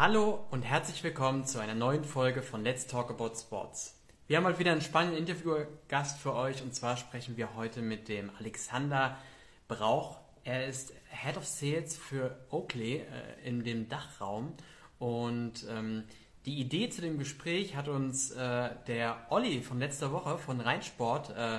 [0.00, 4.00] Hallo und herzlich willkommen zu einer neuen Folge von Let's Talk About Sports.
[4.28, 8.06] Wir haben mal wieder einen spannenden Interviewgast für euch und zwar sprechen wir heute mit
[8.06, 9.18] dem Alexander
[9.66, 10.20] Brauch.
[10.44, 13.04] Er ist Head of Sales für Oakley äh,
[13.48, 14.52] in dem Dachraum
[15.00, 16.04] und ähm,
[16.46, 21.30] die Idee zu dem Gespräch hat uns äh, der Olli von letzter Woche von Rheinsport
[21.30, 21.58] äh,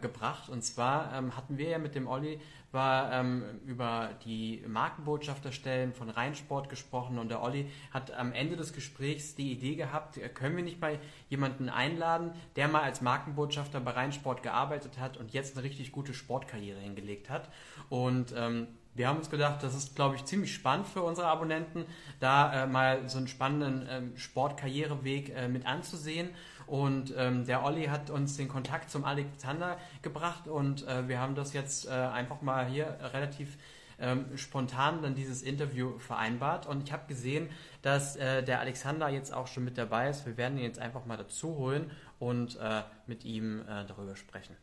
[0.00, 0.48] gebracht.
[0.48, 2.40] Und zwar ähm, hatten wir ja mit dem Olli
[2.72, 8.72] war ähm, über die Markenbotschafterstellen von Rheinsport gesprochen und der Olli hat am Ende des
[8.72, 10.98] Gesprächs die Idee gehabt, äh, können wir nicht mal
[11.28, 16.14] jemanden einladen, der mal als Markenbotschafter bei Rheinsport gearbeitet hat und jetzt eine richtig gute
[16.14, 17.50] Sportkarriere hingelegt hat.
[17.90, 21.84] Und ähm, wir haben uns gedacht, das ist, glaube ich, ziemlich spannend für unsere Abonnenten,
[22.20, 26.30] da äh, mal so einen spannenden ähm, Sportkarriereweg äh, mit anzusehen.
[26.66, 31.34] Und ähm, der Olli hat uns den Kontakt zum Alexander gebracht und äh, wir haben
[31.34, 33.58] das jetzt äh, einfach mal hier relativ
[33.98, 36.66] ähm, spontan dann dieses Interview vereinbart.
[36.66, 37.48] Und ich habe gesehen,
[37.82, 40.26] dass äh, der Alexander jetzt auch schon mit dabei ist.
[40.26, 44.56] Wir werden ihn jetzt einfach mal dazu holen und äh, mit ihm äh, darüber sprechen.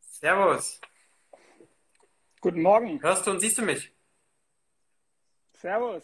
[0.00, 0.80] Servus.
[2.44, 3.00] Guten Morgen.
[3.00, 3.90] Hörst du und siehst du mich?
[5.54, 6.02] Servus.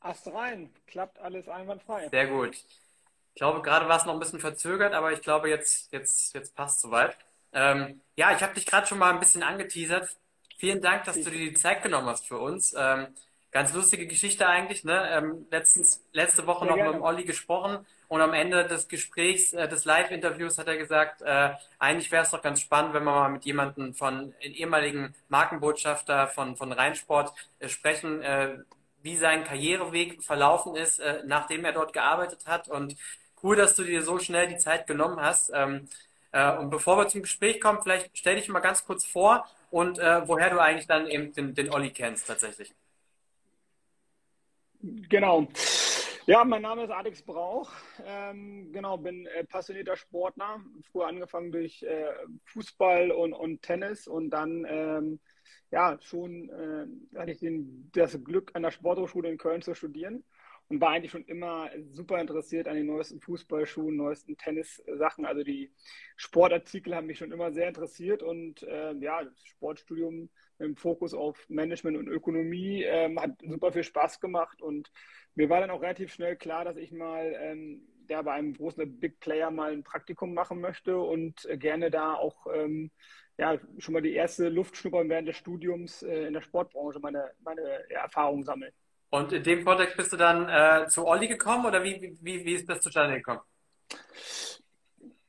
[0.00, 2.10] Ast rein, klappt alles einwandfrei.
[2.10, 2.56] Sehr gut.
[2.56, 6.54] Ich glaube, gerade war es noch ein bisschen verzögert, aber ich glaube, jetzt, jetzt, jetzt
[6.54, 7.16] passt soweit.
[7.54, 10.14] Ähm, ja, ich habe dich gerade schon mal ein bisschen angeteasert.
[10.58, 12.74] Vielen Dank, dass du dir die Zeit genommen hast für uns.
[12.76, 13.14] Ähm,
[13.54, 14.84] ganz lustige Geschichte eigentlich.
[14.84, 15.08] Ne?
[15.12, 16.90] Ähm, letztens, letzte Woche noch gerne.
[16.90, 21.22] mit dem Olli gesprochen und am Ende des Gesprächs, äh, des Live-Interviews hat er gesagt,
[21.22, 26.26] äh, eigentlich wäre es doch ganz spannend, wenn wir mal mit jemandem von ehemaligen Markenbotschafter
[26.26, 28.58] von, von Rheinsport äh, sprechen, äh,
[29.02, 32.68] wie sein Karriereweg verlaufen ist, äh, nachdem er dort gearbeitet hat.
[32.68, 32.96] Und
[33.44, 35.52] cool, dass du dir so schnell die Zeit genommen hast.
[35.54, 35.88] Ähm,
[36.32, 40.00] äh, und bevor wir zum Gespräch kommen, vielleicht stell dich mal ganz kurz vor und
[40.00, 42.74] äh, woher du eigentlich dann eben den, den Olli kennst tatsächlich.
[44.84, 45.48] Genau.
[46.26, 47.72] Ja, mein Name ist Alex Brauch.
[48.04, 50.60] Ähm, genau, bin äh, passionierter Sportler.
[50.92, 52.12] Früher angefangen durch äh,
[52.44, 55.20] Fußball und, und Tennis und dann ähm,
[55.70, 60.22] ja schon äh, hatte ich den, das Glück, an der Sporthochschule in Köln zu studieren
[60.68, 65.24] und war eigentlich schon immer super interessiert an den neuesten Fußballschuhen, neuesten Tennissachen.
[65.24, 65.72] Also die
[66.16, 70.28] Sportartikel haben mich schon immer sehr interessiert und äh, ja, das Sportstudium
[70.58, 74.90] dem Fokus auf Management und Ökonomie ähm, hat super viel Spaß gemacht und
[75.34, 79.00] mir war dann auch relativ schnell klar, dass ich mal ähm, ja, bei einem großen
[79.00, 82.90] Big Player mal ein Praktikum machen möchte und äh, gerne da auch ähm,
[83.36, 87.32] ja, schon mal die erste Luft schnuppern während des Studiums äh, in der Sportbranche meine,
[87.42, 88.72] meine ja, Erfahrungen sammeln.
[89.10, 92.54] Und in dem Kontext bist du dann äh, zu Olli gekommen oder wie, wie, wie
[92.54, 93.40] ist das zustande gekommen?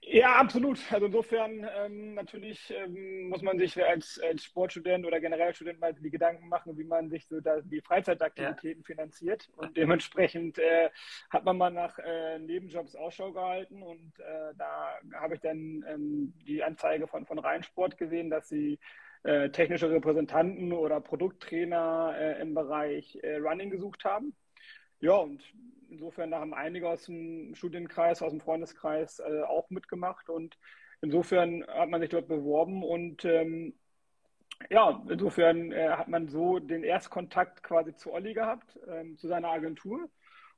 [0.08, 0.80] Ja, absolut.
[0.92, 5.94] Also insofern ähm, natürlich ähm, muss man sich als, als Sportstudent oder generell Student mal
[5.94, 8.86] die Gedanken machen, wie man sich so da die Freizeitaktivitäten ja.
[8.86, 9.50] finanziert.
[9.56, 10.92] Und dementsprechend äh,
[11.32, 16.34] hat man mal nach äh, Nebenjobs Ausschau gehalten und äh, da habe ich dann ähm,
[16.46, 18.78] die Anzeige von, von Rheinsport gesehen, dass sie
[19.24, 24.36] äh, technische Repräsentanten oder Produkttrainer äh, im Bereich äh, Running gesucht haben.
[25.00, 25.44] Ja, und
[25.90, 30.58] insofern da haben einige aus dem Studienkreis, aus dem Freundeskreis äh, auch mitgemacht und
[31.02, 33.74] insofern hat man sich dort beworben und ähm,
[34.70, 39.50] ja, insofern äh, hat man so den Erstkontakt quasi zu Olli gehabt, ähm, zu seiner
[39.50, 40.10] Agentur.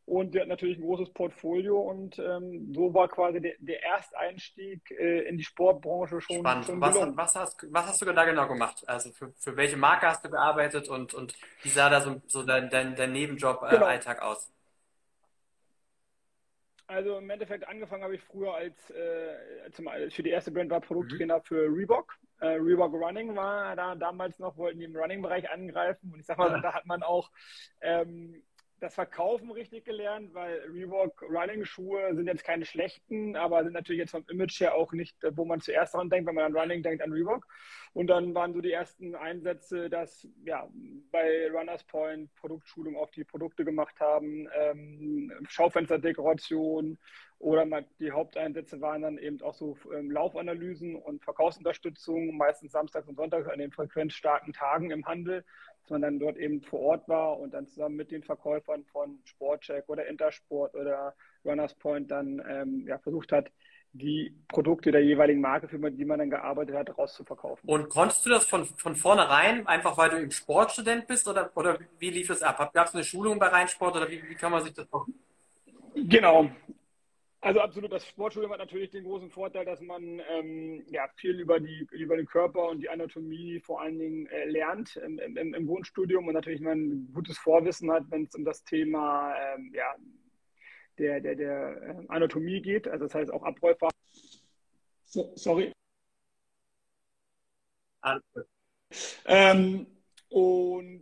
[0.07, 4.90] Und der hat natürlich ein großes Portfolio und ähm, so war quasi der, der Ersteinstieg
[4.91, 6.40] äh, in die Sportbranche schon.
[6.40, 6.66] Spannend.
[6.66, 8.88] Schon was, was, hast, was hast du da genau gemacht?
[8.88, 12.44] Also für, für welche Marke hast du gearbeitet und, und wie sah da so, so
[12.44, 14.31] dein, dein, dein Nebenjob-Alltag äh, genau.
[14.31, 14.50] aus?
[16.88, 19.35] Also im Endeffekt angefangen habe ich früher als äh,
[19.74, 21.44] zum, für die erste Brand war Produkttrainer mhm.
[21.44, 22.16] für Reebok.
[22.39, 26.38] Äh, Reebok Running war da damals noch, wollten die im Running-Bereich angreifen und ich sag
[26.38, 26.62] mal, ja.
[26.62, 27.29] da hat man auch
[27.81, 28.41] ähm,
[28.80, 34.00] das Verkaufen richtig gelernt, weil Reebok Running Schuhe sind jetzt keine schlechten, aber sind natürlich
[34.00, 36.84] jetzt vom Image her auch nicht, wo man zuerst dran denkt, wenn man an Running
[36.84, 37.48] denkt, an Reebok.
[37.94, 40.69] Und dann waren so die ersten Einsätze, dass ja
[41.12, 47.00] bei Runners Point Produktschulung auf die Produkte gemacht haben, ähm, Schaufensterdekoration
[47.39, 53.07] oder mal die Haupteinsätze waren dann eben auch so ähm, Laufanalysen und Verkaufsunterstützung, meistens samstags
[53.07, 55.44] und sonntags an den frequenzstarken Tagen im Handel
[55.88, 59.19] dass man dann dort eben vor Ort war und dann zusammen mit den Verkäufern von
[59.24, 63.50] Sportcheck oder Intersport oder Runners Point dann ähm, ja, versucht hat,
[63.94, 67.69] die Produkte der jeweiligen Marke, für die man dann gearbeitet hat, rauszuverkaufen.
[67.69, 71.80] Und konntest du das von, von vornherein, einfach weil du eben Sportstudent bist oder, oder
[72.00, 72.74] wie lief es ab?
[72.74, 75.18] Gab es eine Schulung bei Rheinsport oder wie, wie kann man sich das machen?
[75.95, 76.50] Genau.
[77.39, 81.60] Also absolut, das Sportstudium hat natürlich den großen Vorteil, dass man ähm, ja, viel über,
[81.60, 85.68] die, über den Körper und die Anatomie vor allen Dingen äh, lernt im, im, im,
[85.68, 89.95] Grundstudium und natürlich man ein gutes Vorwissen hat, wenn es um das Thema ähm, ja,
[90.98, 92.88] der, der, der äh, Anatomie geht.
[92.88, 93.88] Also das heißt auch Abläufe.
[95.06, 95.72] So, sorry.
[99.25, 99.86] Ähm,
[100.30, 100.97] und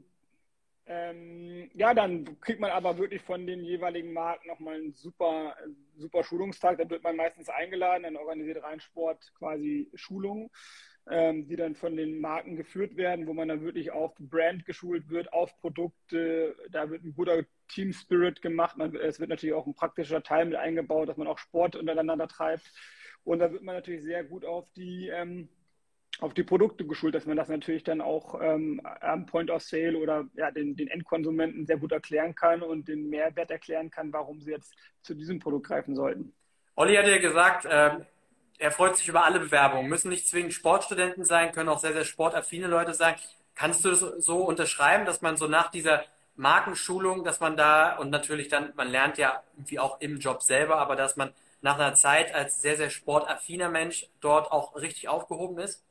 [0.95, 5.55] ähm, ja, dann kriegt man aber wirklich von den jeweiligen Marken nochmal einen super,
[5.97, 6.77] super Schulungstag.
[6.77, 10.49] Da wird man meistens eingeladen, dann organisiert Rheinsport quasi Schulungen,
[11.09, 15.09] ähm, die dann von den Marken geführt werden, wo man dann wirklich auf Brand geschult
[15.09, 16.55] wird, auf Produkte.
[16.71, 18.77] Da wird ein guter Team Spirit gemacht.
[18.77, 22.27] Man, es wird natürlich auch ein praktischer Teil mit eingebaut, dass man auch Sport untereinander
[22.27, 22.71] treibt.
[23.23, 25.49] Und da wird man natürlich sehr gut auf die ähm,
[26.19, 29.97] auf die Produkte geschult, dass man das natürlich dann auch ähm, am Point of Sale
[29.97, 34.41] oder ja, den, den Endkonsumenten sehr gut erklären kann und den Mehrwert erklären kann, warum
[34.41, 36.33] sie jetzt zu diesem Produkt greifen sollten.
[36.75, 37.99] Olli hat ja gesagt, äh,
[38.57, 39.89] er freut sich über alle Bewerbungen.
[39.89, 43.15] Müssen nicht zwingend Sportstudenten sein, können auch sehr, sehr sportaffine Leute sein.
[43.53, 46.03] Kannst du das so unterschreiben, dass man so nach dieser
[46.35, 50.77] Markenschulung, dass man da und natürlich dann, man lernt ja wie auch im Job selber,
[50.77, 55.57] aber dass man nach einer Zeit als sehr, sehr sportaffiner Mensch dort auch richtig aufgehoben
[55.59, 55.83] ist?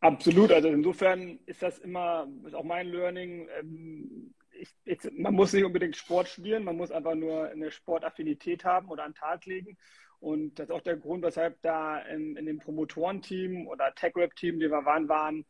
[0.00, 3.48] Absolut, also insofern ist das immer, ist auch mein Learning.
[3.58, 8.64] Ähm, ich, ich, man muss nicht unbedingt Sport studieren, man muss einfach nur eine Sportaffinität
[8.64, 9.76] haben oder an den Tag legen.
[10.18, 14.70] Und das ist auch der Grund, weshalb da in, in dem Promotorenteam oder Tech-Rap-Team, die
[14.70, 15.46] wir waren, waren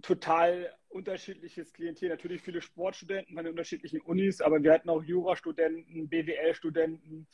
[0.00, 2.08] total unterschiedliches Klientel.
[2.08, 7.26] Natürlich viele Sportstudenten von den unterschiedlichen Unis, aber wir hatten auch Jurastudenten, BWL-Studenten,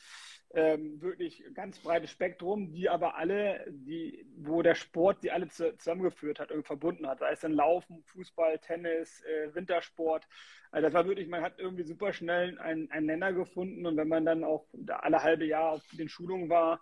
[0.51, 6.39] ähm, wirklich ganz breites Spektrum, die aber alle, die, wo der Sport die alle zusammengeführt
[6.39, 7.19] hat und verbunden hat.
[7.19, 10.27] Sei es dann Laufen, Fußball, Tennis, äh, Wintersport.
[10.71, 14.07] Also das war wirklich, man hat irgendwie super schnell einen, einen Nenner gefunden und wenn
[14.07, 16.81] man dann auch alle halbe Jahr auf den Schulungen war,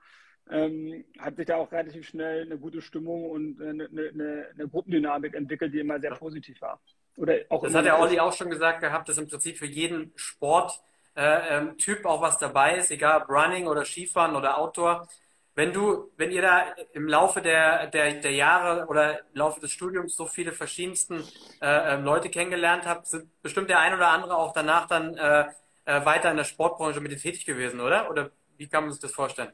[0.52, 5.34] ähm, hat sich da auch relativ schnell eine gute Stimmung und eine, eine, eine Gruppendynamik
[5.36, 6.80] entwickelt, die immer sehr positiv war.
[7.18, 10.12] Oder auch das hat der Olli auch schon gesagt gehabt, dass im Prinzip für jeden
[10.16, 10.80] Sport
[11.16, 15.08] äh, ähm, Typ auch was dabei ist, egal ob Running oder Skifahren oder Outdoor.
[15.56, 19.72] Wenn du, wenn ihr da im Laufe der, der, der Jahre oder im Laufe des
[19.72, 21.24] Studiums so viele verschiedensten
[21.60, 25.46] äh, ähm, Leute kennengelernt habt, sind bestimmt der ein oder andere auch danach dann äh,
[25.86, 28.12] äh, weiter in der Sportbranche mit dir tätig gewesen, oder?
[28.12, 29.52] Oder wie kann man sich das vorstellen?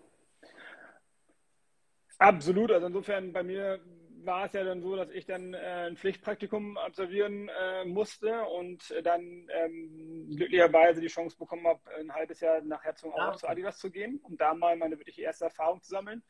[2.24, 2.72] Absolut.
[2.72, 3.82] Also insofern bei mir
[4.24, 8.94] war es ja dann so, dass ich dann äh, ein Pflichtpraktikum absolvieren äh, musste und
[9.04, 13.38] dann ähm, glücklicherweise die Chance bekommen habe, ein halbes Jahr nach Herzogenaurach ja.
[13.40, 16.24] zu Adidas zu gehen, um da mal meine wirklich erste Erfahrung zu sammeln.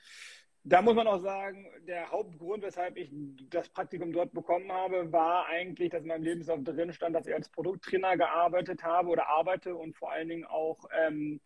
[0.63, 3.11] Da muss man auch sagen, der Hauptgrund, weshalb ich
[3.49, 7.35] das Praktikum dort bekommen habe, war eigentlich, dass in meinem Lebenslauf drin stand, dass ich
[7.35, 11.39] als Produkttrainer gearbeitet habe oder arbeite und vor allen Dingen auch ähm,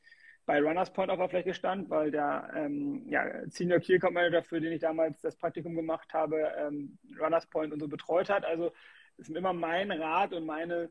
[0.47, 4.41] bei Runners Point auf der Fläche stand, weil der ähm, ja, Senior Key Account Manager,
[4.41, 8.45] für den ich damals das Praktikum gemacht habe, ähm, Runners Point und so betreut hat.
[8.45, 8.71] Also
[9.17, 10.89] ist immer mein Rat und meine,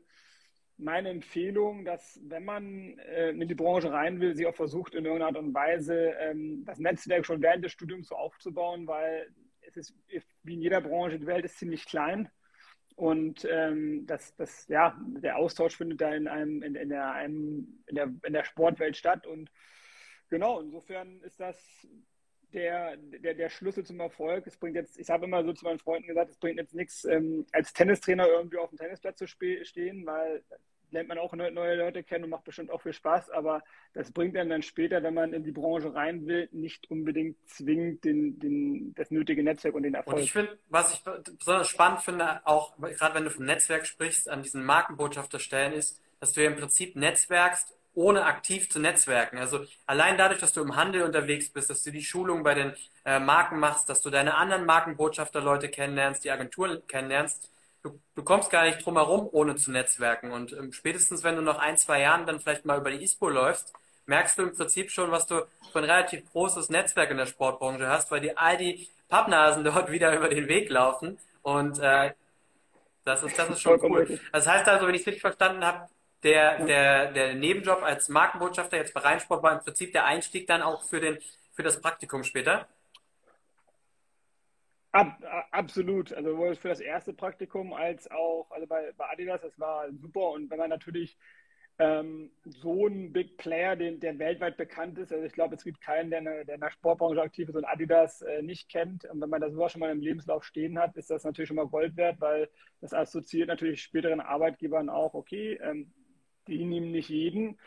[0.77, 5.05] meine Empfehlung, dass wenn man äh, in die Branche rein will, sie auch versucht, in
[5.05, 9.27] irgendeiner Art und Weise ähm, das Netzwerk schon während des Studiums so aufzubauen, weil
[9.61, 9.95] es ist
[10.43, 12.29] wie in jeder Branche, die Welt ist ziemlich klein
[12.97, 17.83] und ähm, das, das, ja, der Austausch findet da in einem, in, in, der, einem,
[17.85, 19.27] in, der, in der Sportwelt statt.
[19.27, 19.51] Und
[20.29, 21.87] genau, insofern ist das
[22.53, 24.47] der, der, der Schlüssel zum Erfolg.
[24.47, 27.05] Es bringt jetzt, ich habe immer so zu meinen Freunden gesagt, es bringt jetzt nichts,
[27.05, 30.43] ähm, als Tennistrainer irgendwie auf dem Tennisplatz zu stehen, weil
[30.91, 33.63] lernt man auch neue Leute kennen und macht bestimmt auch viel Spaß, aber
[33.93, 38.03] das bringt dann dann später, wenn man in die Branche rein will, nicht unbedingt zwingend
[38.03, 40.17] den, den, das nötige Netzwerk und den Erfolg.
[40.17, 41.01] Und ich finde, was ich
[41.37, 46.33] besonders spannend finde, auch gerade wenn du vom Netzwerk sprichst, an diesen Markenbotschafterstellen ist, dass
[46.33, 49.39] du ja im Prinzip netzwerkst, ohne aktiv zu netzwerken.
[49.39, 52.73] Also allein dadurch, dass du im Handel unterwegs bist, dass du die Schulung bei den
[53.05, 57.51] äh, Marken machst, dass du deine anderen Markenbotschafterleute kennenlernst, die Agenturen kennenlernst,
[57.89, 60.31] du, du kommst gar nicht drum herum, ohne zu netzwerken.
[60.31, 63.29] Und ähm, spätestens, wenn du nach ein, zwei Jahren dann vielleicht mal über die ISPO
[63.29, 63.73] läufst,
[64.05, 67.87] merkst du im Prinzip schon, was du für ein relativ großes Netzwerk in der Sportbranche
[67.87, 71.17] hast, weil die all die Pappnasen dort wieder über den Weg laufen.
[71.41, 72.13] Und äh,
[73.03, 74.19] das ist, das ist schon cool.
[74.33, 75.87] Das heißt also, wenn ich es richtig verstanden habe,
[76.23, 80.61] der, der, der Nebenjob als Markenbotschafter jetzt bei Rheinsport war im Prinzip der Einstieg dann
[80.61, 81.19] auch für, den,
[81.53, 82.67] für das Praktikum später?
[84.97, 86.11] Ab, absolut.
[86.11, 90.31] Also sowohl für das erste Praktikum als auch also bei, bei Adidas, das war super.
[90.31, 91.15] Und wenn man natürlich
[91.77, 95.81] ähm, so ein Big Player, den, der weltweit bekannt ist, also ich glaube, es gibt
[95.81, 99.05] keinen, der, eine, der in der Sportbranche aktiv ist und Adidas äh, nicht kennt.
[99.05, 101.57] Und wenn man das sowas schon mal im Lebenslauf stehen hat, ist das natürlich schon
[101.57, 102.49] mal Gold wert, weil
[102.81, 105.93] das assoziiert natürlich späteren Arbeitgebern auch, okay, ähm,
[106.47, 107.59] die nehmen nicht jeden.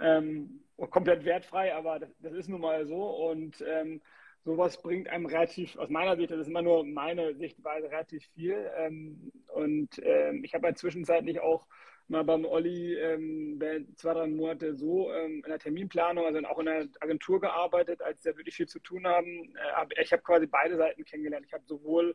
[0.00, 3.02] Ähm, komplett wertfrei, aber das, das ist nun mal so.
[3.28, 4.02] Und ähm,
[4.46, 8.70] sowas bringt einem relativ, aus meiner Sicht, das ist immer nur meine Sichtweise, relativ viel.
[8.76, 11.66] Ähm, und ähm, ich habe ja zwischenzeitlich auch
[12.06, 13.60] mal beim Olli ähm,
[13.96, 18.24] zwei, drei Monate so ähm, in der Terminplanung, also auch in der Agentur gearbeitet, als
[18.24, 19.52] wir wirklich viel zu tun haben.
[19.56, 21.44] Äh, ich habe quasi beide Seiten kennengelernt.
[21.44, 22.14] Ich habe sowohl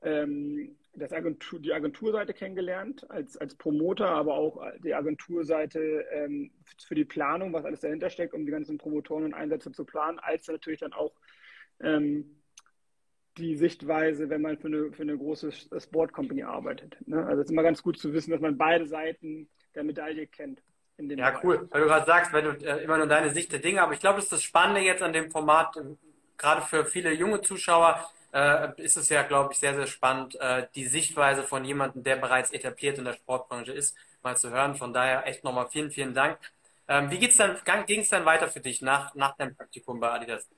[0.00, 6.94] ähm, das Agentur, die Agenturseite kennengelernt als, als Promoter, aber auch die Agenturseite ähm, für
[6.94, 10.48] die Planung, was alles dahinter steckt, um die ganzen Promotoren und Einsätze zu planen, als
[10.48, 11.12] natürlich dann auch
[11.80, 12.36] ähm,
[13.38, 16.96] die Sichtweise, wenn man für eine, für eine große Sport Company arbeitet.
[17.06, 17.24] Ne?
[17.24, 20.62] Also es ist immer ganz gut zu wissen, dass man beide Seiten der Medaille kennt.
[20.98, 21.44] ja, Bereich.
[21.44, 21.68] cool.
[21.70, 24.00] Weil du gerade sagst, wenn du äh, immer nur deine Sicht der Dinge, aber ich
[24.00, 25.78] glaube, das ist das Spannende jetzt an dem Format,
[26.38, 30.66] gerade für viele junge Zuschauer, äh, ist es ja, glaube ich, sehr, sehr spannend, äh,
[30.74, 34.74] die Sichtweise von jemandem, der bereits etabliert in der Sportbranche ist, mal zu hören.
[34.74, 36.38] Von daher echt nochmal vielen, vielen Dank.
[36.88, 37.56] Ähm, wie geht's dann,
[37.86, 40.48] ging es dann weiter für dich nach, nach deinem Praktikum bei Adidas?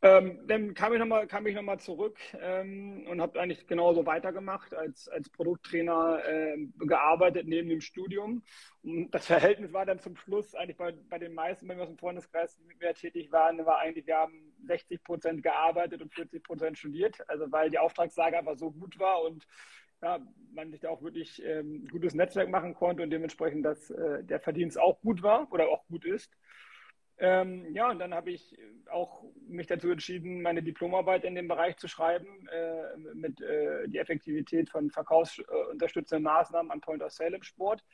[0.00, 5.28] Ähm, dann kam ich nochmal noch, zurück ähm, und habe eigentlich genauso weitergemacht, als, als
[5.28, 8.44] Produkttrainer äh, gearbeitet neben dem Studium.
[8.84, 11.88] Und das Verhältnis war dann zum Schluss eigentlich bei, bei den meisten, wenn wir aus
[11.88, 16.44] dem Freundeskreis mit mir tätig waren, war eigentlich, wir haben 60 Prozent gearbeitet und 40
[16.44, 17.28] Prozent studiert.
[17.28, 19.48] Also weil die Auftragslage einfach so gut war und
[20.00, 20.20] ja,
[20.52, 24.38] man sich da auch wirklich ähm, gutes Netzwerk machen konnte und dementsprechend, dass äh, der
[24.38, 26.30] Verdienst auch gut war oder auch gut ist.
[27.20, 28.56] Ähm, ja, und dann habe ich
[28.90, 33.98] auch mich dazu entschieden, meine Diplomarbeit in dem Bereich zu schreiben, äh, mit äh, die
[33.98, 37.84] Effektivität von verkaufsunterstützenden Maßnahmen an Point of Sale im Sport.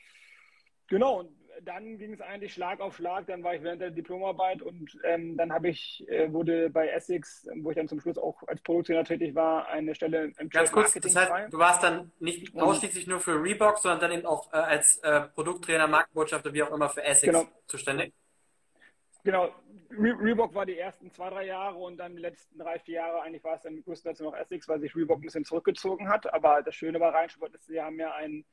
[0.88, 1.30] Genau, und
[1.62, 3.26] dann ging es eigentlich Schlag auf Schlag.
[3.26, 7.48] Dann war ich während der Diplomarbeit und ähm, dann habe ich, äh, wurde bei Essex,
[7.56, 10.92] wo ich dann zum Schluss auch als Produkttrainer tätig war, eine Stelle im Ganz kurz,
[10.92, 11.48] das heißt, frei.
[11.50, 15.22] du warst dann nicht ausschließlich nur für Reebok, sondern dann eben auch äh, als äh,
[15.34, 17.46] Produkttrainer, Markenbotschafter, wie auch immer, für Essex genau.
[17.66, 18.12] zuständig?
[19.24, 19.48] Genau,
[19.90, 23.22] Re Reebok war die ersten zwei, drei Jahre und dann die letzten drei, vier Jahre
[23.22, 26.32] eigentlich war es dann größtenteils noch Essex, weil sich Reebok ein bisschen zurückgezogen hat.
[26.34, 28.44] Aber das Schöne bei Rheinsport ist, sie haben ja ein,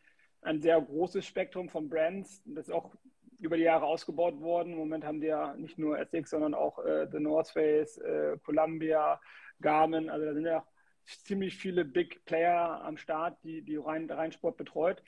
[0.41, 2.41] ein sehr großes Spektrum von Brands.
[2.45, 2.95] Das ist auch
[3.39, 4.71] über die Jahre ausgebaut worden.
[4.71, 8.37] Im Moment haben die ja nicht nur Essex, sondern auch äh, The North Face, äh,
[8.41, 9.19] Columbia,
[9.59, 10.09] Garmin.
[10.09, 10.65] Also da sind ja
[11.05, 15.03] ziemlich viele Big Player am Start, die, die Rhein, Rheinsport betreut.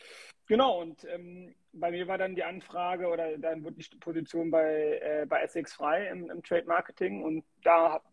[0.48, 5.00] Genau, und ähm, bei mir war dann die Anfrage oder dann wurde die Position bei,
[5.02, 8.06] äh, bei Essex frei im, im Trade Marketing und da habe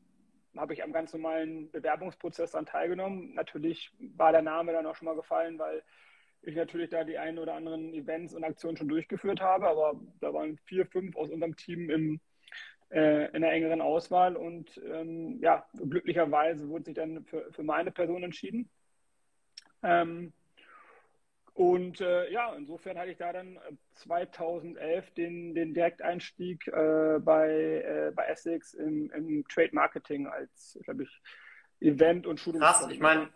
[0.57, 3.35] hab ich am ganz normalen Bewerbungsprozess dann teilgenommen.
[3.35, 5.83] Natürlich war der Name dann auch schon mal gefallen, weil
[6.43, 10.33] ich natürlich da die einen oder anderen Events und Aktionen schon durchgeführt habe, aber da
[10.33, 12.21] waren vier, fünf aus unserem Team im,
[12.91, 17.91] äh, in der engeren Auswahl und ähm, ja, glücklicherweise wurde sich dann für, für meine
[17.91, 18.69] Person entschieden.
[19.83, 20.33] Ähm,
[21.55, 23.59] und äh, ja, insofern hatte ich da dann
[23.97, 30.79] 2011 äh, den, den Direkteinstieg äh, bei, äh, bei Essex im, im Trade Marketing als,
[30.85, 31.21] glaube ich,
[31.81, 32.61] Event- und Schulung.
[32.61, 33.29] Krass, ich meine,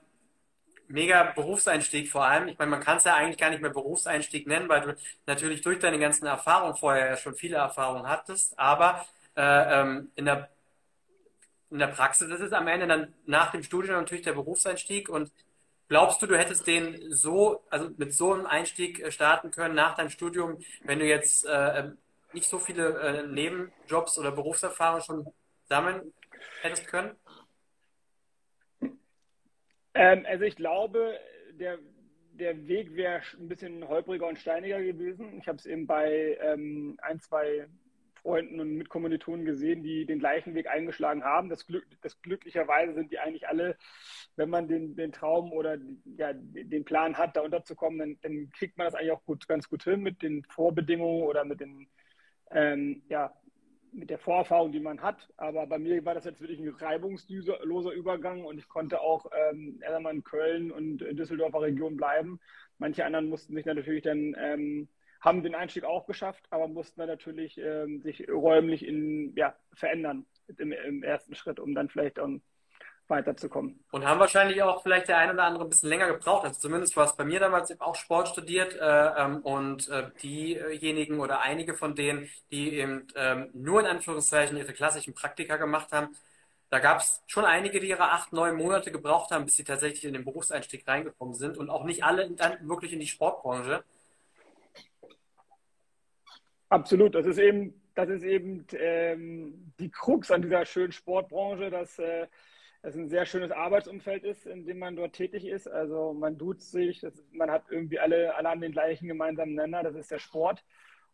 [0.89, 2.49] mega Berufseinstieg vor allem.
[2.49, 4.97] Ich meine, man kann es ja eigentlich gar nicht mehr Berufseinstieg nennen, weil du
[5.27, 9.05] natürlich durch deine ganzen Erfahrungen vorher ja schon viele Erfahrungen hattest, aber
[9.37, 10.51] äh, ähm, in der
[11.71, 15.33] in der Praxis ist es am Ende dann nach dem Studium natürlich der Berufseinstieg und
[15.89, 19.97] Glaubst du, du hättest den so, also mit so einem Einstieg äh, starten können nach
[19.97, 21.99] deinem Studium, wenn du jetzt äh, ähm,
[22.33, 25.27] nicht so viele äh, Nebenjobs oder Berufserfahrung schon
[25.69, 26.13] sammeln
[26.63, 27.15] hättest können?
[29.93, 31.19] Ähm, also ich glaube,
[31.53, 31.79] der,
[32.33, 35.39] der Weg wäre ein bisschen holpriger und steiniger gewesen.
[35.39, 37.69] Ich habe es eben bei ähm, ein, zwei
[38.25, 41.51] Freunden und Mitkommilitonen gesehen, die den gleichen Weg eingeschlagen haben.
[41.51, 43.77] Das, Glück, das glücklicherweise sind die eigentlich alle,
[44.37, 45.77] wenn man den, den Traum oder
[46.17, 49.69] ja, den Plan hat, da unterzukommen, dann, dann kriegt man das eigentlich auch gut, ganz
[49.69, 51.87] gut hin mit den Vorbedingungen oder mit den
[52.51, 53.33] ähm, ja,
[53.93, 55.29] mit der Vorerfahrung, die man hat.
[55.37, 59.81] Aber bei mir war das jetzt wirklich ein reibungsloser Übergang und ich konnte auch ähm,
[60.11, 62.41] in Köln und Düsseldorfer Region bleiben.
[62.79, 64.89] Manche anderen mussten sich natürlich dann ähm,
[65.25, 70.27] haben den Einstieg auch geschafft, aber mussten dann natürlich ähm, sich räumlich in, ja, verändern
[70.59, 72.43] im, im, ersten Schritt, um dann vielleicht um,
[73.09, 73.83] weiterzukommen.
[73.91, 76.45] Und haben wahrscheinlich auch vielleicht der ein oder andere ein bisschen länger gebraucht.
[76.45, 81.21] Also zumindest war es bei mir damals auch Sport studiert äh, ähm, und äh, diejenigen
[81.21, 86.15] oder einige von denen, die eben ähm, nur in Anführungszeichen ihre klassischen Praktika gemacht haben,
[86.71, 90.05] da gab es schon einige, die ihre acht, neun Monate gebraucht haben, bis sie tatsächlich
[90.05, 93.85] in den Berufseinstieg reingekommen sind und auch nicht alle dann wirklich in die Sportbranche.
[96.75, 102.01] Absolut, das ist eben, das ist eben ähm, die Krux an dieser schönen Sportbranche, dass
[102.01, 102.27] äh,
[102.83, 105.69] es ein sehr schönes Arbeitsumfeld ist, in dem man dort tätig ist.
[105.69, 109.85] Also man duzt sich, ist, man hat irgendwie alle, alle an den gleichen gemeinsamen Nenner,
[109.85, 110.65] das ist der Sport.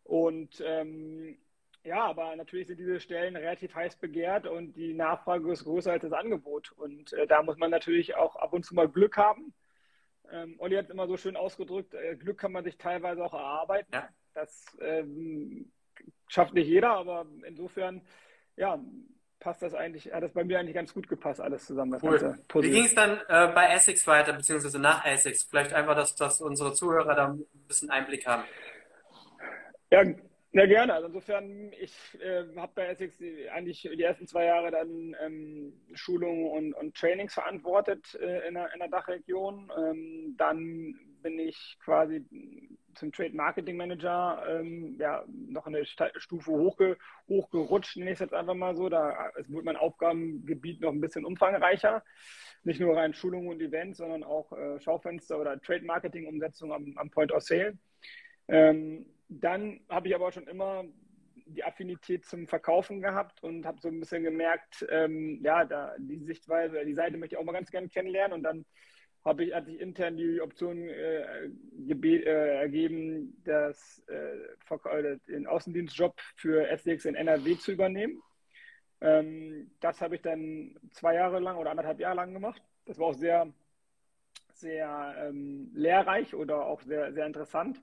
[0.03, 1.37] Und ähm,
[1.83, 6.01] ja, aber natürlich sind diese Stellen relativ heiß begehrt und die Nachfrage ist größer als
[6.01, 6.71] das Angebot.
[6.71, 9.53] Und äh, da muss man natürlich auch ab und zu mal Glück haben.
[10.31, 13.91] Ähm, Olli hat immer so schön ausgedrückt, äh, Glück kann man sich teilweise auch erarbeiten.
[13.93, 14.09] Ja.
[14.33, 15.71] Das ähm,
[16.27, 18.01] schafft nicht jeder, aber insofern,
[18.55, 18.79] ja,
[19.39, 21.99] passt das eigentlich, hat das bei mir eigentlich ganz gut gepasst, alles zusammen.
[22.01, 22.37] cool.
[22.63, 25.43] Wie ging es dann äh, bei Essex weiter, beziehungsweise nach Essex?
[25.43, 28.43] Vielleicht einfach, dass, dass unsere Zuhörer da ein bisschen Einblick haben.
[29.91, 30.03] Ja,
[30.53, 30.93] ja, gerne.
[30.93, 33.15] Also insofern, ich äh, habe bei Essex
[33.53, 38.73] eigentlich die ersten zwei Jahre dann ähm, Schulungen und, und Trainings verantwortet äh, in, der,
[38.73, 39.71] in der Dachregion.
[39.77, 42.25] Ähm, dann bin ich quasi
[42.95, 48.33] zum Trade Marketing Manager ähm, ja, noch eine Stufe hochge hochgerutscht, nenne ich es jetzt
[48.33, 48.89] einfach mal so.
[48.89, 52.03] Da wurde mein Aufgabengebiet noch ein bisschen umfangreicher.
[52.63, 56.93] Nicht nur rein Schulungen und Events, sondern auch äh, Schaufenster oder Trade Marketing Umsetzung am,
[56.97, 57.77] am Point of Sale.
[58.47, 60.83] Ähm, dann habe ich aber schon immer
[61.45, 66.23] die Affinität zum Verkaufen gehabt und habe so ein bisschen gemerkt, ähm, ja, da die
[66.23, 68.33] Sichtweise, die Seite möchte ich auch mal ganz gerne kennenlernen.
[68.37, 68.65] Und dann
[69.23, 71.45] habe ich, hat sich intern die Option äh,
[71.89, 78.21] äh, ergeben, das, äh, den Außendienstjob für SDX in NRW zu übernehmen.
[78.99, 82.61] Ähm, das habe ich dann zwei Jahre lang oder anderthalb Jahre lang gemacht.
[82.85, 83.51] Das war auch sehr,
[84.53, 87.81] sehr ähm, lehrreich oder auch sehr, sehr interessant.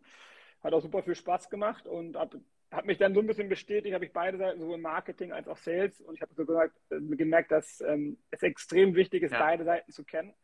[0.63, 2.37] Hat auch super viel Spaß gemacht und hat,
[2.73, 5.57] hat mich dann so ein bisschen bestätigt, habe ich beide Seiten, sowohl Marketing als auch
[5.57, 6.01] Sales.
[6.01, 9.39] Und ich habe so gesagt, äh, gemerkt, dass ähm, es extrem wichtig ist, ja.
[9.39, 10.35] beide Seiten zu kennen.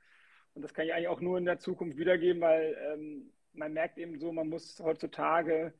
[0.54, 3.98] Und das kann ich eigentlich auch nur in der Zukunft wiedergeben, weil ähm, man merkt
[3.98, 5.74] eben so, man muss heutzutage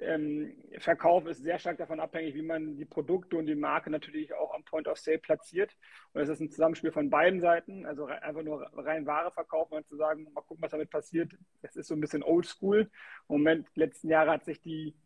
[0.00, 4.34] ähm, Verkauf ist sehr stark davon abhängig, wie man die Produkte und die Marke natürlich
[4.34, 5.76] auch am Point of Sale platziert.
[6.12, 7.86] Und es ist ein Zusammenspiel von beiden Seiten.
[7.86, 11.32] Also einfach nur rein Ware verkaufen und zu sagen, mal gucken, was damit passiert.
[11.62, 12.80] Das ist so ein bisschen oldschool.
[12.80, 12.90] Im
[13.28, 14.96] Moment, letzten Jahre hat sich die,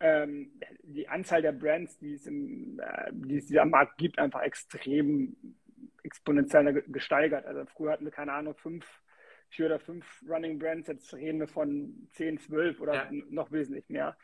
[0.00, 4.42] ähm, die Anzahl der Brands, die es, im, äh, die es am Markt gibt, einfach
[4.42, 5.36] extrem
[6.04, 7.44] exponentiell gesteigert.
[7.46, 8.86] Also früher hatten wir, keine Ahnung, fünf
[9.48, 13.22] vier oder fünf Running Brands, jetzt reden wir von zehn, zwölf oder ja.
[13.30, 14.16] noch wesentlich mehr.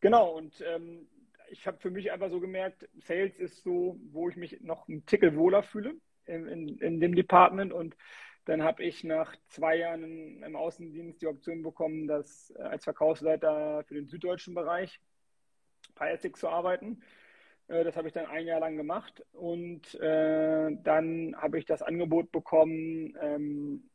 [0.00, 1.08] Genau, und ähm,
[1.50, 5.06] ich habe für mich einfach so gemerkt, Sales ist so, wo ich mich noch einen
[5.06, 7.96] Tickel wohler fühle in, in, in dem Department und
[8.44, 13.84] dann habe ich nach zwei Jahren im Außendienst die Option bekommen, das äh, als Verkaufsleiter
[13.84, 15.00] für den süddeutschen Bereich
[15.94, 17.02] bei Essex zu arbeiten.
[17.72, 21.82] Äh, das habe ich dann ein Jahr lang gemacht und äh, dann habe ich das
[21.82, 23.90] Angebot bekommen, ähm,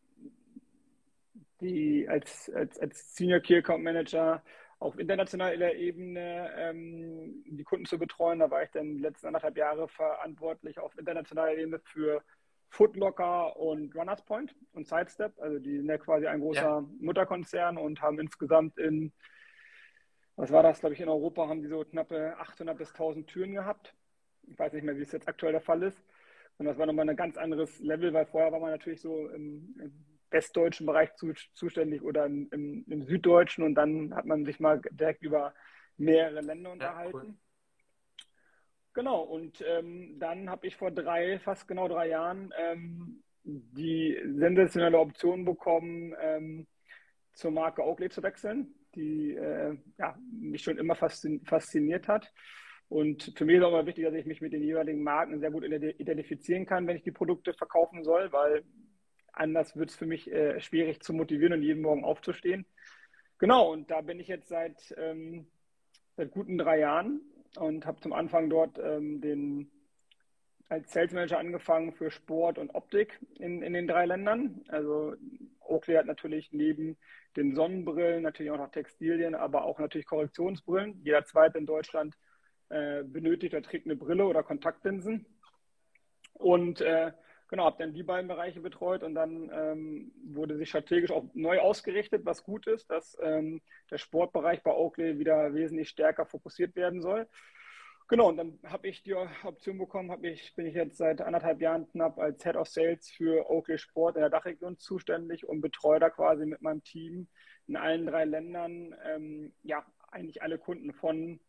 [1.62, 4.44] die als, als, als Senior Key Account Manager
[4.80, 8.40] auf internationaler Ebene ähm, die Kunden zu betreuen.
[8.40, 12.24] Da war ich dann die letzten anderthalb Jahre verantwortlich auf internationaler Ebene für
[12.70, 15.40] Footlocker und Runners Point und Sidestep.
[15.40, 16.86] Also die sind ja quasi ein großer ja.
[17.00, 19.12] Mutterkonzern und haben insgesamt in,
[20.38, 23.54] was war das, glaube ich, in Europa haben die so knappe 800 bis 1000 Türen
[23.54, 23.94] gehabt.
[24.44, 26.02] Ich weiß nicht mehr, wie es jetzt aktuell der Fall ist.
[26.58, 29.76] Und das war nochmal ein ganz anderes Level, weil vorher war man natürlich so im,
[29.80, 34.60] im westdeutschen Bereich zu, zuständig oder im, im, im, süddeutschen und dann hat man sich
[34.60, 35.54] mal direkt über
[35.98, 37.18] mehrere Länder unterhalten.
[37.18, 37.34] Ja, cool.
[38.94, 45.00] Genau, und ähm, dann habe ich vor drei, fast genau drei Jahren ähm, die sensationelle
[45.00, 46.68] Option bekommen, ähm,
[47.34, 52.34] zur Marke Oakley zu wechseln, die äh, ja, mich schon immer fasziniert hat.
[52.90, 55.52] Und für mich ist auch immer wichtig, dass ich mich mit den jeweiligen Marken sehr
[55.52, 58.64] gut identifizieren kann, wenn ich die Produkte verkaufen soll, weil
[59.38, 62.66] Anders wird es für mich äh, schwierig zu motivieren und jeden Morgen aufzustehen.
[63.38, 65.48] Genau, und da bin ich jetzt seit, ähm,
[66.16, 67.22] seit guten drei Jahren
[67.60, 69.72] und habe zum Anfang dort ähm, den,
[70.70, 74.64] als Sales Manager angefangen für Sport und Optik in, in den drei Ländern.
[74.70, 75.14] Also
[75.70, 76.98] Oakley hat natürlich neben
[77.36, 81.00] den Sonnenbrillen natürlich auch noch Textilien, aber auch natürlich Korrektionsbrillen.
[81.04, 82.16] Jeder zweite in Deutschland
[82.70, 85.26] äh, benötigt oder trägt eine Brille oder Kontaktlinsen.
[86.34, 87.12] Und äh,
[87.48, 91.60] genau, habe dann die beiden Bereiche betreut und dann ähm, wurde sich strategisch auch neu
[91.60, 97.02] ausgerichtet, was gut ist, dass ähm, der Sportbereich bei Oakley wieder wesentlich stärker fokussiert werden
[97.02, 97.28] soll.
[98.10, 101.90] Genau, und dann habe ich die Option bekommen, ich, bin ich jetzt seit anderthalb Jahren
[101.90, 106.10] knapp als Head of Sales für Oakley Sport in der Dachregion zuständig und betreue da
[106.10, 107.28] quasi mit meinem Team
[107.68, 111.42] in allen drei Ländern ähm, ja eigentlich alle Kunden von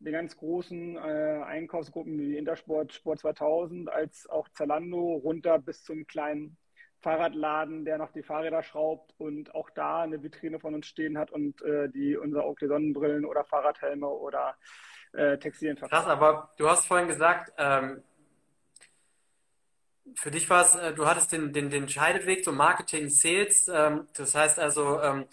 [0.00, 6.06] den ganz großen äh, Einkaufsgruppen wie Intersport, Sport 2000, als auch Zalando runter bis zum
[6.06, 6.58] kleinen
[6.98, 11.30] Fahrradladen, der noch die Fahrräder schraubt und auch da eine Vitrine von uns stehen hat
[11.30, 14.56] und äh, die unser Oakley Sonnenbrillen oder Fahrradhelme oder
[15.12, 16.04] äh, Textilien verkauft.
[16.04, 18.02] Krass, aber du hast vorhin gesagt, ähm,
[20.14, 23.68] für dich war es, äh, du hattest den, den, den Scheideweg zum Marketing, Sales.
[23.68, 25.26] Ähm, das heißt also, ähm,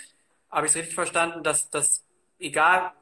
[0.49, 2.05] habe ich es richtig verstanden, dass, dass
[2.39, 2.93] egal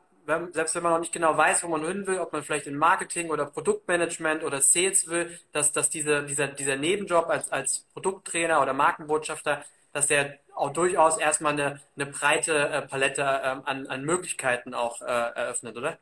[0.51, 2.77] selbst wenn man noch nicht genau weiß, wo man hin will, ob man vielleicht in
[2.77, 8.61] Marketing oder Produktmanagement oder Sales will, dass, dass diese, dieser, dieser Nebenjob als, als Produkttrainer
[8.61, 9.63] oder Markenbotschafter,
[9.93, 15.01] dass der auch durchaus erstmal eine, eine breite äh, Palette ähm, an, an Möglichkeiten auch
[15.01, 15.97] äh, eröffnet, oder?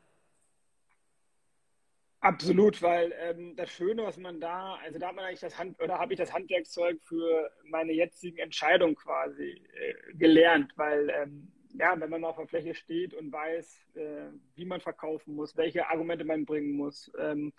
[2.26, 5.80] Absolut, weil ähm, das Schöne, was man da, also da hat man eigentlich das Hand
[5.80, 11.98] oder habe ich das Handwerkszeug für meine jetzigen Entscheidungen quasi äh, gelernt, weil ähm, ja,
[11.98, 16.24] wenn man auf der Fläche steht und weiß, äh, wie man verkaufen muss, welche Argumente
[16.24, 17.52] man bringen muss, ähm,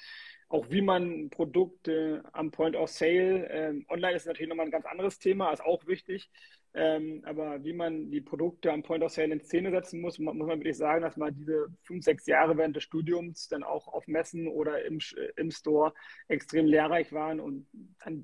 [0.49, 4.85] auch wie man Produkte am Point of Sale, ähm, online ist natürlich nochmal ein ganz
[4.85, 6.29] anderes Thema, ist auch wichtig,
[6.73, 10.35] ähm, aber wie man die Produkte am Point of Sale in Szene setzen muss, muss
[10.35, 14.07] man wirklich sagen, dass man diese fünf, sechs Jahre während des Studiums dann auch auf
[14.07, 14.99] Messen oder im,
[15.35, 15.93] im Store
[16.27, 17.67] extrem lehrreich waren und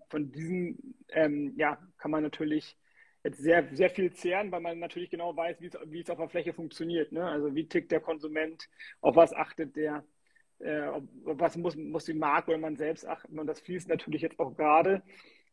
[0.09, 2.77] von diesen, ähm, ja, kann man natürlich
[3.23, 6.53] jetzt sehr, sehr viel zehren, weil man natürlich genau weiß, wie es, auf der Fläche
[6.53, 7.11] funktioniert.
[7.11, 7.25] Ne?
[7.25, 8.67] Also wie tickt der Konsument,
[9.01, 10.03] auf was achtet der,
[10.59, 13.39] äh, auf was muss, muss die Marke oder man selbst achten.
[13.39, 15.03] Und das fließt natürlich jetzt auch gerade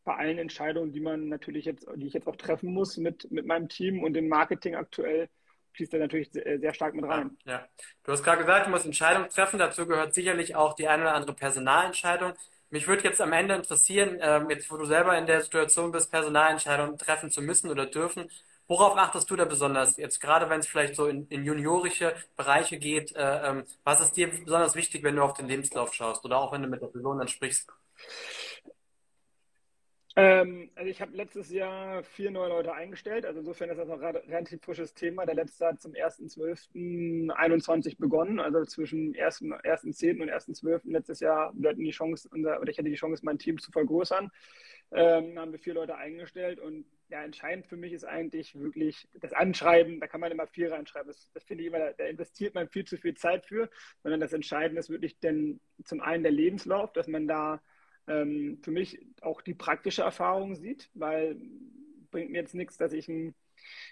[0.03, 3.45] bei allen Entscheidungen, die man natürlich jetzt, die ich jetzt auch treffen muss mit, mit
[3.45, 5.29] meinem Team und dem Marketing aktuell,
[5.73, 7.37] fließt da natürlich sehr, sehr stark mit rein.
[7.45, 7.67] Ja, ja.
[8.03, 9.59] Du hast gerade gesagt, du musst Entscheidungen treffen.
[9.59, 12.33] Dazu gehört sicherlich auch die eine oder andere Personalentscheidung.
[12.71, 16.11] Mich würde jetzt am Ende interessieren, ähm, jetzt wo du selber in der Situation bist,
[16.11, 18.29] Personalentscheidungen treffen zu müssen oder dürfen,
[18.67, 19.97] worauf achtest du da besonders?
[19.97, 24.13] Jetzt gerade wenn es vielleicht so in, in juniorische Bereiche geht, äh, ähm, was ist
[24.17, 26.87] dir besonders wichtig, wenn du auf den Lebenslauf schaust oder auch wenn du mit der
[26.87, 27.69] Person dann sprichst?
[30.17, 34.01] Ähm, also ich habe letztes Jahr vier neue Leute eingestellt, also insofern ist das noch
[34.01, 35.25] ein relativ frisches Thema.
[35.25, 40.21] Der letzte hat zum 1.12.21 begonnen, also zwischen 1.10.
[40.21, 40.91] und 1.12.
[40.91, 41.53] letztes Jahr.
[41.55, 44.29] Wir hatten die Chance, unser, oder ich hatte die Chance, mein Team zu vergrößern.
[44.93, 49.31] Ähm, haben wir vier Leute eingestellt und ja, entscheidend für mich ist eigentlich wirklich das
[49.31, 51.07] Anschreiben, da kann man immer viel reinschreiben.
[51.07, 53.69] Das, das finde ich immer, da, da, investiert man viel zu viel Zeit für,
[54.03, 57.61] sondern das Entscheidende ist wirklich denn zum einen der Lebenslauf, dass man da
[58.11, 61.37] ähm, für mich auch die praktische Erfahrung sieht, weil
[62.11, 63.33] bringt mir jetzt nichts, dass ich einen,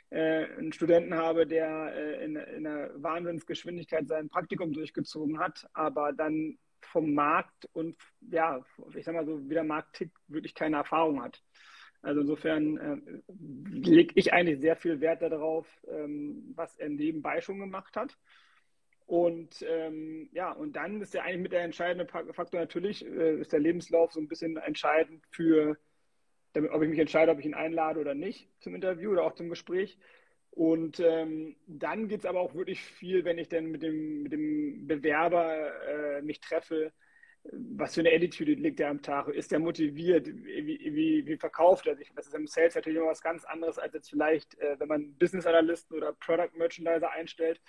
[0.09, 6.13] äh, einen Studenten habe, der äh, in, in einer Wahnsinnsgeschwindigkeit sein Praktikum durchgezogen hat, aber
[6.13, 7.97] dann vom Markt und
[8.31, 8.63] ja,
[8.95, 11.41] ich sag mal so, wie der Markt tickt, wirklich keine Erfahrung hat.
[12.01, 13.21] Also insofern äh,
[13.69, 18.17] lege ich eigentlich sehr viel Wert darauf, ähm, was er nebenbei schon gemacht hat.
[19.09, 23.51] Und ähm, ja, und dann ist der eigentlich mit der entscheidende Faktor natürlich, äh, ist
[23.51, 25.79] der Lebenslauf so ein bisschen entscheidend für,
[26.53, 29.33] damit, ob ich mich entscheide, ob ich ihn einlade oder nicht zum Interview oder auch
[29.33, 29.97] zum Gespräch.
[30.51, 34.31] Und ähm, dann geht es aber auch wirklich viel, wenn ich dann mit dem, mit
[34.31, 36.93] dem Bewerber äh, mich treffe,
[37.51, 39.29] was für eine Attitude liegt er am Tag?
[39.29, 40.27] Ist er motiviert?
[40.27, 42.11] Wie, wie, wie verkauft er sich?
[42.15, 45.15] Das ist im Sales natürlich immer was ganz anderes, als jetzt vielleicht, äh, wenn man
[45.15, 47.59] Business Analysten oder Product Merchandiser einstellt.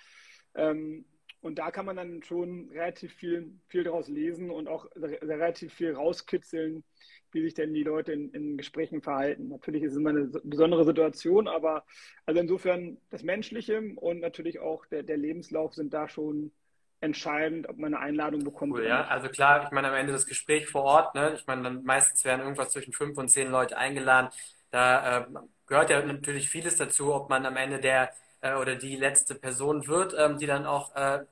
[0.53, 1.05] Ähm,
[1.41, 5.93] und da kann man dann schon relativ viel, viel daraus lesen und auch relativ viel
[5.93, 6.83] rauskitzeln,
[7.31, 9.49] wie sich denn die Leute in, in Gesprächen verhalten.
[9.49, 11.83] Natürlich ist es immer eine besondere Situation, aber
[12.25, 16.51] also insofern das Menschliche und natürlich auch der, der Lebenslauf sind da schon
[16.99, 18.73] entscheidend, ob man eine Einladung bekommt.
[18.73, 19.05] Cool, ja.
[19.05, 21.33] Also klar, ich meine am Ende das Gespräch vor Ort, ne?
[21.35, 24.29] ich meine, dann meistens werden irgendwas zwischen fünf und zehn Leute eingeladen.
[24.69, 25.25] Da äh,
[25.65, 29.87] gehört ja natürlich vieles dazu, ob man am Ende der äh, oder die letzte Person
[29.87, 31.25] wird, ähm, die dann auch äh,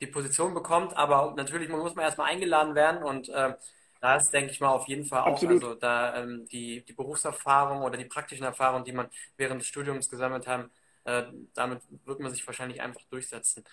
[0.00, 0.96] die Position bekommt.
[0.96, 3.54] Aber natürlich muss man erstmal eingeladen werden und äh,
[4.00, 5.62] da ist, denke ich mal, auf jeden Fall auch Absolut.
[5.62, 10.10] also da ähm, die, die Berufserfahrung oder die praktischen Erfahrungen, die man während des Studiums
[10.10, 10.68] gesammelt hat,
[11.04, 13.64] äh, damit wird man sich wahrscheinlich einfach durchsetzen.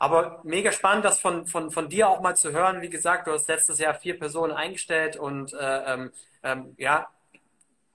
[0.00, 2.82] Aber mega spannend, das von, von, von dir auch mal zu hören.
[2.82, 7.08] Wie gesagt, du hast letztes Jahr vier Personen eingestellt und äh, ähm, ähm, ja,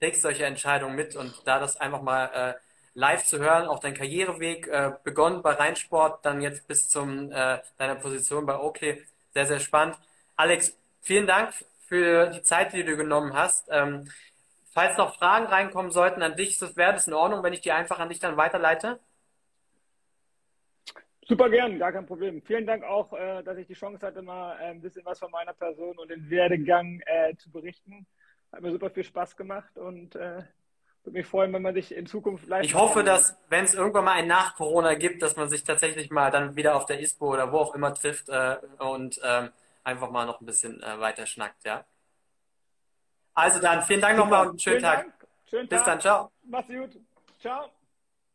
[0.00, 2.54] trägst solche Entscheidungen mit und da das einfach mal äh,
[2.94, 7.58] live zu hören, auch dein Karriereweg, äh, begonnen bei Rheinsport, dann jetzt bis zum äh,
[7.76, 9.04] deiner Position bei Oakley.
[9.32, 9.98] Sehr, sehr spannend.
[10.36, 11.52] Alex, vielen Dank
[11.86, 13.68] für die Zeit, die du genommen hast.
[13.70, 14.08] Ähm,
[14.72, 17.98] falls noch Fragen reinkommen sollten an dich, wäre das in Ordnung, wenn ich die einfach
[17.98, 19.00] an dich dann weiterleite?
[21.26, 22.42] Super gern, gar kein Problem.
[22.42, 25.30] Vielen Dank auch, äh, dass ich die Chance hatte, mal äh, ein bisschen was von
[25.30, 28.06] meiner Person und den Werdegang äh, zu berichten.
[28.52, 30.42] Hat mir super viel Spaß gemacht und äh,
[31.04, 32.64] würde mich freuen, wenn man sich in Zukunft live.
[32.64, 36.30] Ich hoffe, dass, wenn es irgendwann mal ein Nach-Corona gibt, dass man sich tatsächlich mal
[36.30, 39.50] dann wieder auf der ISPO oder wo auch immer trifft äh, und ähm,
[39.84, 41.84] einfach mal noch ein bisschen äh, weiter schnackt, ja.
[43.34, 45.00] Also dann, vielen Dank nochmal und einen schönen, schönen Tag.
[45.00, 45.14] Dank.
[45.50, 45.86] Schönen Bis Tag.
[45.86, 46.30] dann, ciao.
[46.44, 46.98] Mach's gut.
[47.40, 47.70] Ciao.